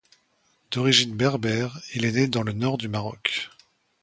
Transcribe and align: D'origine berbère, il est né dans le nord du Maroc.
D'origine 0.71 1.13
berbère, 1.15 1.79
il 1.93 2.05
est 2.05 2.13
né 2.13 2.27
dans 2.27 2.41
le 2.41 2.53
nord 2.53 2.79
du 2.79 2.87
Maroc. 2.87 3.51